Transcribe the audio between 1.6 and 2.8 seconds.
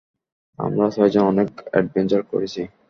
Adventure করেছি।